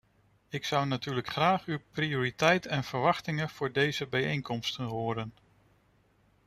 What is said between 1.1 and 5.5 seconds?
graag uw prioriteiten en verwachtingen voor deze bijeenkomsten horen.